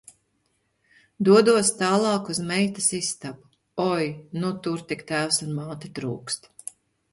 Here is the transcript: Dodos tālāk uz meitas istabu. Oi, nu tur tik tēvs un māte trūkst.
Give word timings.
Dodos 1.27 1.69
tālāk 1.81 2.31
uz 2.35 2.39
meitas 2.53 2.89
istabu. 3.01 3.47
Oi, 3.85 4.09
nu 4.41 4.53
tur 4.65 4.85
tik 4.95 5.07
tēvs 5.15 5.41
un 5.49 5.55
māte 5.61 5.95
trūkst. 6.01 6.53